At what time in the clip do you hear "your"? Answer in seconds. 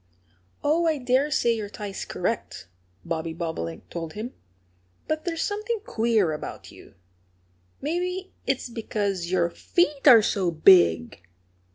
1.53-1.69, 9.29-9.51